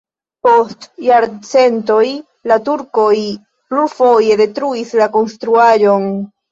[0.45, 2.07] Post jarcentoj
[2.53, 6.15] la turkoj plurfoje detruis la konstruaĵon.